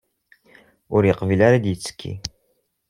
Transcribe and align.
Ut 0.95 1.03
yeqbil 1.07 1.39
ara 1.47 1.55
ad 1.59 1.65
yettekki. 1.67 2.13